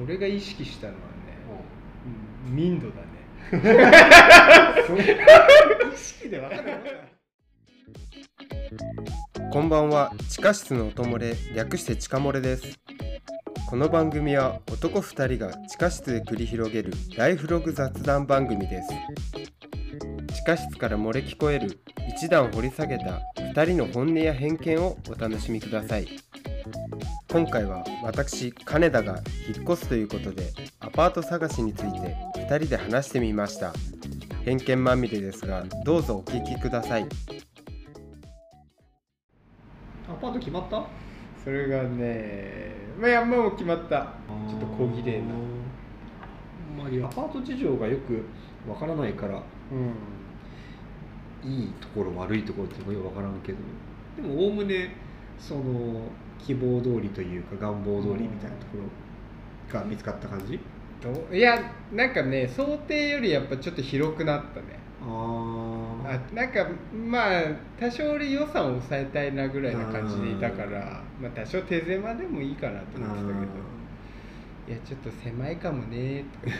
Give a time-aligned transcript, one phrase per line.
[0.00, 1.04] 俺が意識したのはね、
[2.48, 2.56] うん。
[2.56, 3.02] 民度だね。
[5.94, 6.80] 意識で分かる
[9.52, 10.12] こんばんは。
[10.30, 12.80] 地下室の音漏れ略して地下漏れです。
[13.68, 18.88] この番組は男2人が地下室で繰り広げるライフログ雑談番組です。
[20.32, 21.78] 地下室から漏れ聞こえる
[22.08, 26.08] 一段掘り下げた2人の本音や偏見をお楽しみください
[27.32, 33.72] 今回は私金田が引っ越すということでアパート探しについて2人で話してみました。
[34.44, 37.06] 偏見まみれですがどうぞお聞きください。
[40.10, 40.84] アパート決まった？
[41.42, 43.88] それがねまあいやもう決まった。
[44.46, 45.28] ちょっと小綺麗な。
[46.84, 48.26] まりアパート事情がよく
[48.68, 51.50] わからないからうん。
[51.50, 53.58] いいところ悪いところっていうのがよくわからんけど。
[54.16, 54.94] でもおおむね
[55.48, 55.62] その
[56.38, 58.78] 希望通りというか願望通りみたいなとこ
[59.72, 60.58] ろが見つかった感じ？
[61.02, 61.58] どいや
[61.92, 64.78] なんかね想定よりやっぱちょっと広くなったね。
[65.04, 67.42] ああなんかまあ
[67.78, 73.38] 多少俺予算を抑えたいなぐらいな感じでいたからまあ多少手狭でもいいかなと思ってたけど
[74.68, 76.24] いやちょっと狭いかもね。
[76.42, 76.56] とか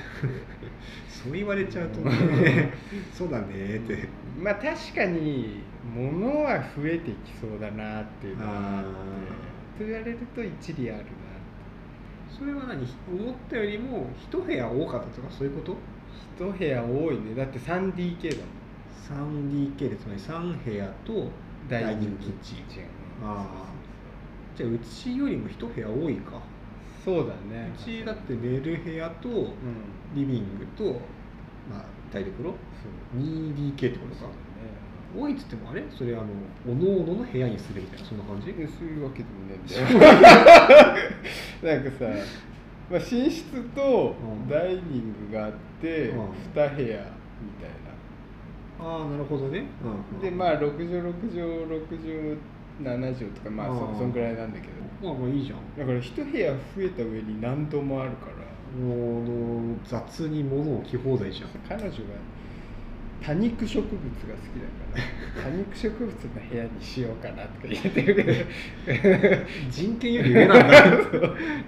[1.09, 2.73] そう言われちゃうとね。
[3.15, 3.77] そうだね。
[3.77, 4.09] って。
[4.43, 5.61] まあ確かに
[5.95, 8.85] 物は増えてきそうだなっていうのはあっ
[9.79, 9.85] て。
[9.85, 11.05] と言われると一理あるな
[12.29, 12.85] それは何？
[13.09, 15.77] 思ったよりも一部屋多かったとかそういうこと？
[16.37, 17.35] 一部屋多いね。
[17.37, 19.53] だって 3DK だもん。
[19.77, 21.31] 3DK でつまり3部屋と
[21.69, 22.87] ダイニングキッチンン
[23.25, 23.47] あ
[24.57, 26.41] じゃあうちよりも一部屋多いか
[27.05, 27.73] そうだね。
[27.75, 29.55] うちだって寝る部屋とうん。
[30.15, 31.01] リビングと、
[31.71, 32.31] まあ、台所？
[32.43, 33.19] そう。
[33.19, 34.31] 2DK ってことか。
[35.15, 35.85] 多いっつってもあれ？
[35.91, 36.27] それあの
[36.67, 38.47] おのおのの部屋にするみたいなそんな感じ？
[38.47, 38.55] そう
[38.89, 39.81] いうわけでもねえんだ
[41.71, 41.81] よ。
[41.83, 42.05] なんかさ、
[42.91, 44.49] まあ、寝室とうん。
[44.49, 46.19] ダイニングがあって、うん。
[46.55, 47.03] 2部屋みたい
[48.83, 52.37] ああなるほどね、なでまあ6畳6畳6畳
[52.81, 53.79] 7畳とかまあうん。
[53.95, 54.73] そそんぐらいなんだけど。
[55.03, 55.59] まあまあいいじゃん。
[55.79, 58.33] だから1部屋増えた上に何度もあるから。
[58.73, 61.51] もう雑に物を着放題じゃん。
[61.69, 61.99] 彼女が
[63.23, 66.17] 多肉植物が好きだから 多肉植物の
[66.51, 68.15] 部屋にしようかなとか言ってる。
[68.15, 70.85] けど人権より上なんだ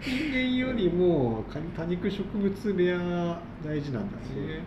[0.00, 4.62] 人間よりもか多肉植物部屋大事なんだね。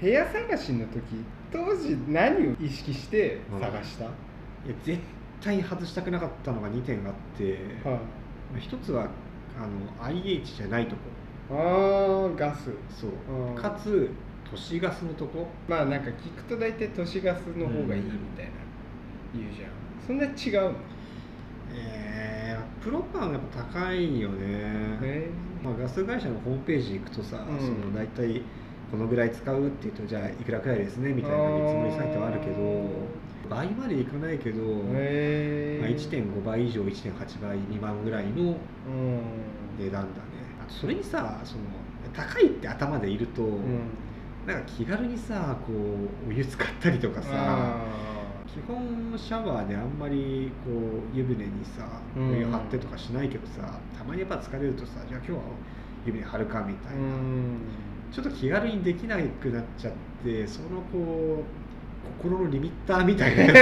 [0.00, 1.02] 部屋探しの時
[1.50, 4.12] 当時何を意識して探した、いや
[4.82, 5.00] 絶
[5.44, 7.98] 対外したくなかったのが2点あって、は
[8.58, 9.08] 一つは
[9.56, 11.02] あの IH じゃないとこ。
[11.50, 12.70] あ、あーガス。
[12.88, 13.10] そう。
[13.50, 13.54] うん。
[13.54, 14.10] かつ
[14.50, 15.46] 都市ガスのとこ。
[15.68, 18.52] まあなんか聞くと大体都市ガスの方がいいみたいな
[19.34, 19.70] 言うじゃん。
[20.06, 20.78] そんな違うの？
[21.76, 24.36] えー、プロパンがやっぱ高いよね、
[25.02, 25.28] え
[25.62, 27.58] まあ、ガス会社のホームページ行くとさ、うん。
[27.58, 28.42] その大体
[28.90, 32.54] このぐらい使うって言うとじゃあいくらくらいですねみたいな見積もりサイトはあるけど
[33.48, 34.60] 倍までいかないけど、
[34.94, 38.56] へまあ、1.5倍以上1.8倍未満ぐらいのうん。
[39.78, 40.12] 値段だね。
[40.62, 41.62] あとそれにさその
[42.12, 43.88] 高いって頭でいると、うん。
[44.46, 47.86] なんか気軽にさこうお湯使ったりとかさあ
[48.46, 52.38] 基本シャワーであんまりこう湯船にさおうん。
[52.38, 55.38] 湯張ってとかしないけどさ、たまにやっぱ疲れるとさじゃあ今日は
[56.06, 57.58] 湯船張るかみたーいうな、ん。
[58.12, 61.44] ちょっと気軽にできなくなっちゃってそのこう
[62.20, 63.54] 心のリミッターみたいなやつ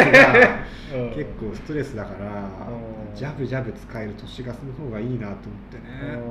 [0.92, 1.14] が うん。
[1.14, 3.16] 結構ストレスだからうん。
[3.16, 5.36] ジャブジャブ使える都市ガスの方がいいなと思っ
[5.70, 6.22] てね。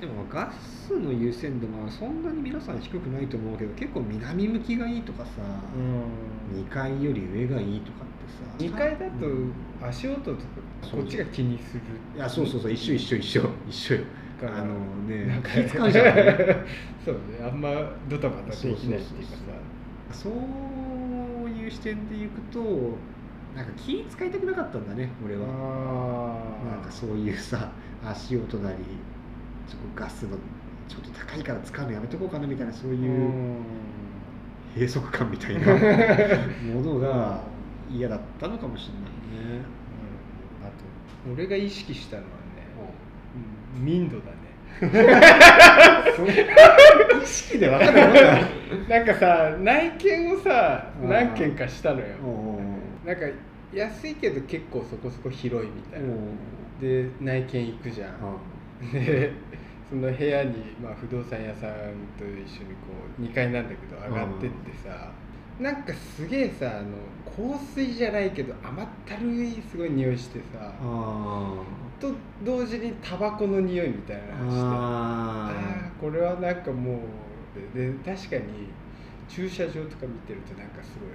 [0.00, 5.30] でもガスの優先度はそんなに皆さん低くないと思うけど結構南向きがいいとかさ、
[5.76, 6.60] うん。
[6.62, 7.98] 2階より上がいいとか
[8.58, 8.76] ってさ。
[8.76, 9.52] 2階だとうん。
[9.82, 10.38] 足音とか
[10.90, 11.82] こっちが気にする。
[12.16, 13.50] いやそうそうそう一緒一緒一緒。
[13.68, 14.00] 一緒よ。
[14.42, 14.74] あの
[15.06, 16.06] ねなんか気使うじゃん。
[17.04, 17.70] そうねあんま
[18.08, 19.42] ドタバタできないっていうかさ
[20.12, 20.32] そう
[21.48, 22.60] いう視点でいくと
[23.54, 25.46] なんか気使いたくなかったんだね俺は。
[25.48, 27.70] あなんかそういうさ
[28.04, 28.76] 足音なり
[29.68, 30.36] ちょっとガスの
[30.88, 33.56] ちょっと高いから使うのやめとこうかなみたいなそうういううん。
[34.74, 35.66] 閉塞感みたいな
[36.72, 37.40] ものが
[37.90, 38.94] 嫌だったのかもしれ
[39.44, 39.62] ないね。
[40.62, 40.72] あと
[41.32, 42.34] 俺が意識したのはね
[43.76, 43.84] うん。
[43.84, 44.30] 民度だね。
[47.22, 48.48] 意識で分かるもんだ
[48.88, 51.08] なんかさ内見をさうん。
[51.08, 52.06] 何軒かしたのよ。
[53.04, 53.22] なんか
[53.72, 56.08] 安いけど結構そこそこ広いみたいな。
[56.80, 58.92] で内見行くじゃん。
[58.92, 59.32] で
[59.90, 61.70] その部屋に、まあ、不動産屋さん
[62.16, 65.10] と一緒にこう2階なんだけど上がってってさ、
[65.58, 71.62] なんかすげえさあの香水じゃないけど甘ったるいすごい匂いしてさあ
[72.00, 72.12] と
[72.44, 74.62] 同時にタバコの匂いみたいなのがして。
[74.62, 75.50] あ
[75.88, 76.96] あこれはなんかもう
[77.74, 78.68] でで確かに
[79.28, 81.10] 駐車場とか見てるとなんかすごい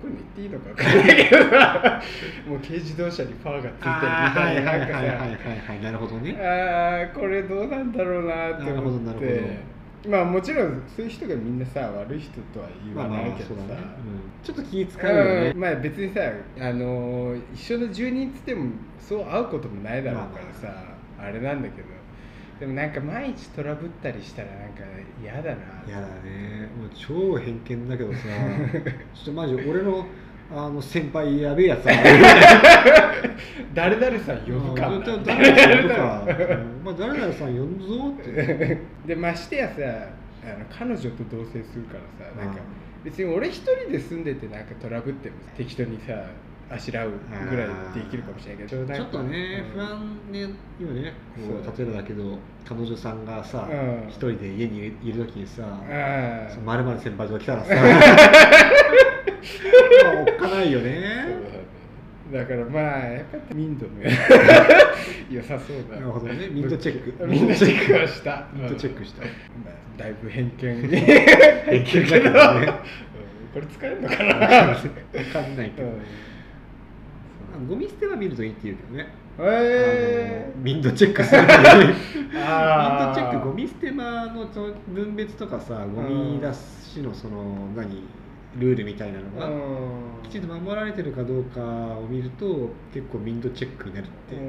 [0.00, 2.02] これ言っていいのか分かんないけどさ
[2.48, 5.28] もう軽自動車にパワーがついてるみたはいななんかさはいはい
[5.68, 6.36] はいなるほどね。
[6.40, 9.80] ああこれどうなんだろうなって思って。
[10.08, 15.52] まあもちろんそういう人がみんなさ悪い人とは言まあまあわないけどさ、そうだね、うん、ちょっと気使うよね。
[15.54, 15.60] うん。
[15.60, 16.20] まあ別にさ
[16.58, 20.84] あのー一緒の住人っつってもそう会うこともないだろうからさ、
[21.18, 21.88] あれなんだけど
[22.60, 24.84] でもなんか毎日トラブったりしたらなんか
[25.22, 25.90] 嫌だな。
[25.90, 26.68] やだね。
[26.78, 28.18] もう超偏見だけどさ。
[29.14, 30.06] ちょっとマジ俺の
[30.52, 31.92] あの先輩やべえやつだ
[33.72, 34.90] 誰々さん呼ぶか。
[35.24, 36.26] 誰々さん呼ぶか。
[36.26, 38.78] うん まあ誰々さん呼んぞって。
[39.06, 39.74] でましてやさ
[40.44, 46.12] あの彼女と同棲するからさなんかう別に俺一人で住んでてなんかトラブっても適当にさ
[46.72, 47.10] あしらう
[47.50, 49.80] ぐらいできるかもしれないけどちょっとね、うん。
[49.80, 53.74] 不安ね今ねこうそう例えばだけど彼女さんがさう。
[54.06, 55.62] ん一、人で家にいる時にさ
[56.64, 57.80] まるまる先輩とか来たらさ ま
[60.10, 61.50] あおっかないよね。
[62.32, 63.92] だからまあやっぱり民度の
[65.28, 66.46] 良さそうだなるほどね。
[66.48, 67.26] ミントチェック。
[67.26, 68.46] ミントチェックはした。
[68.54, 69.24] ミントチェックした。
[69.24, 69.30] ま
[69.66, 71.00] あだいぶ偏見偏
[71.82, 72.72] 偏見だけどね。
[73.52, 74.36] これ使えるのかな。
[74.36, 76.00] わかんないけど、うん
[77.68, 79.08] ゴミ捨ては見るといいって言うけどね、
[79.38, 84.46] えあのミントチェックする ミントチェックゴミ捨て場の
[84.88, 88.02] 分別とかさゴミ出しのその何？
[88.58, 89.48] ルールみたいなのが、
[90.24, 94.40] きちんと守られてるかどうかを見ると結構ミントチェックになるって、あ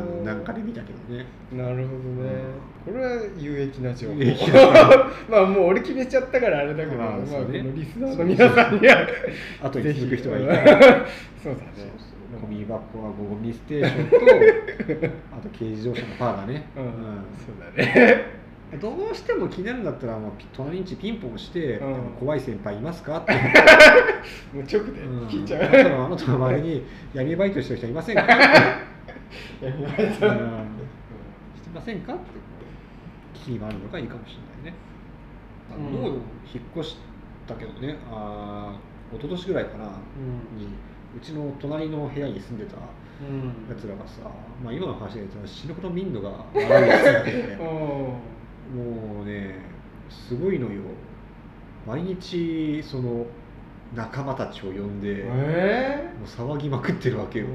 [0.00, 1.26] のなんかで見たけどね。
[1.52, 2.30] なるほどね、
[2.86, 4.14] これは有益な情報。
[5.28, 7.62] まあもう俺決めちゃったからあれだけど、まあ、こまあそうね。
[7.62, 9.06] のリスナーの皆さんには
[9.62, 11.06] 後に ぜひ続く人がいたら
[11.42, 11.92] そうだね。
[12.40, 14.16] ゴミ箱はゴミステーションと
[15.36, 16.90] あと軽自動車のパーだね、うん、うん。
[17.46, 18.43] そうだね
[18.80, 21.94] どうしても気になるんだったらもうピ隣にピンポンして、うん。
[22.18, 23.18] 怖い先輩いますか？
[23.18, 23.32] って、
[24.52, 25.26] もう直でうん。
[25.28, 26.82] 聞いちゃう、あなたのあなたの周りに
[27.12, 28.22] 闇バイトしてる人いませんか？
[28.24, 28.26] っ
[29.60, 30.36] て、やめましたうん。
[31.56, 32.14] してませんか？
[32.14, 32.22] って。
[33.34, 34.78] 気に回るのがいいかもしれないね。
[35.70, 36.14] あのうん。
[36.14, 36.96] 引っ越し
[37.46, 39.90] たけどね、あー一昨年ぐらいかな、に
[41.16, 42.76] うちの隣の部屋に住んでた
[43.20, 43.68] うん。
[43.68, 44.22] やつらがさ、
[44.64, 48.14] まあ、今の話で言うと死ぬほど民度が悪いやつだけどねうんもうね
[50.28, 50.82] すごいのよ。
[51.86, 53.26] 毎日その
[53.94, 57.48] 仲間たちを呼んで、もえう騒ぎまくってるわけーよ、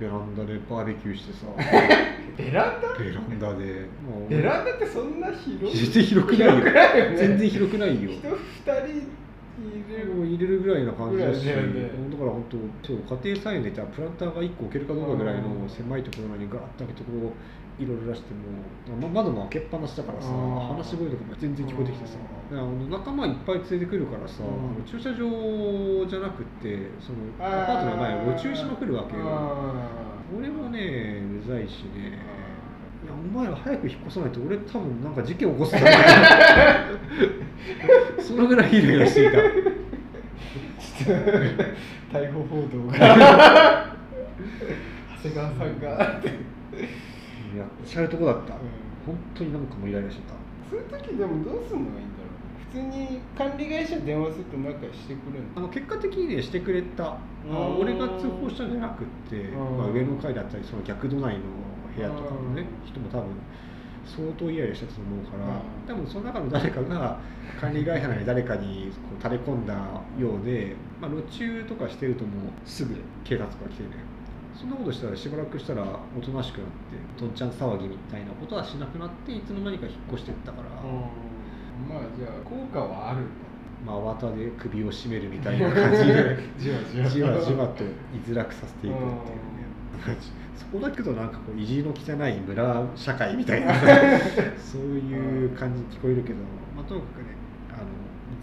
[0.00, 1.46] ベランダでバーベキューしてさ。
[2.36, 2.98] ベランダ？
[2.98, 3.86] ベランダで。
[4.28, 6.64] ベランダってそんな広い全然広くないよ。
[6.64, 7.16] ね。
[7.16, 8.10] 全然広くないよ。
[8.10, 8.36] 人二
[8.84, 9.06] 人
[10.26, 11.46] 入れるぐらいな感じだし。
[11.46, 11.54] ね。
[11.54, 15.68] だから本当そう家庭菜園で言ったらプランターが1個置けるかどうかぐらいのうん。
[15.68, 17.30] 狭いところにガーッと開けてこう
[17.78, 18.40] いろいろ出しても、
[19.00, 22.14] ま、窓も開けっぱなしだからさうん話し声とかも全然聞こえてきてさ。
[22.52, 29.24] あの仲間いっぱい連れてくるからさ、うん駐車場じゃなくってそのアパートの前を路駐しまくるわけよ。
[30.38, 32.18] 俺もねうざいしね。
[33.04, 35.98] いやお前ら早く引っ越さないと俺多分なんか事件起こすんだよ
[38.18, 39.38] そのぐらいイライラしていた。
[42.18, 43.96] 逮捕報道が。
[45.22, 46.20] 長谷川さんが
[47.56, 48.58] やっちゃうとこだった、ん。
[49.06, 50.34] 本当になんかもうイライラしてた。
[50.70, 52.36] そういう時でもどうすんのがいいんだろう
[52.72, 55.58] 普通に管理会社電話するとなんかしてくれるの？
[55.58, 57.04] あの結果的にねしてくれた。
[57.12, 61.42] あうん俺が通報したんじゃなくって、うんまあ、上の階だったりその逆隣の
[61.94, 63.30] 部屋とかのねうん人も多分
[64.04, 67.20] 相当イライラしたと思うから、うん多分その中の誰かが
[67.60, 73.90] 管理会社内に誰かにこう垂れ込んだようで、まあ、路中とかしてるともうすぐ警察が来てね
[74.56, 83.20] そんなことしたらしばらくしたらおとなしくなってどんちゃん騒ぎみたいなことはしなくなっていつの間にか引っ越していったから、まあじゃあ効果はある。
[83.20, 83.46] んだ
[83.84, 86.38] まあ、綿で首を絞めるみたいな感じで。
[86.58, 87.08] じわじわ。
[87.08, 87.86] じわじわと居
[88.26, 89.16] づらくさせていくっていうね。
[90.56, 93.74] そこだけどなんかこう意地の汚い村社会みたいな。
[94.58, 96.36] そういう感じに聞こえるけど、
[96.74, 97.36] まあ、とにかくね
[97.70, 97.84] あの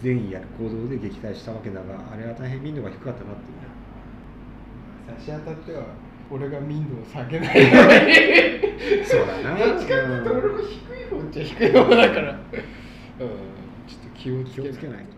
[0.01, 1.81] 善意ある行動で撃退したわけだが
[2.13, 3.57] あれは大変民度が低かったなっていう。
[3.57, 3.62] ね
[5.05, 5.83] 差し当たっては
[6.31, 9.05] 俺が民度を下げないように。
[9.05, 9.57] そうだな。
[9.57, 10.67] どっちかっていうと俺も低
[10.97, 12.31] い方っちゃ低い方だから。
[12.31, 12.39] うん。
[13.17, 15.03] ちょっと気をつけ気をつけないと。
[15.03, 15.12] ね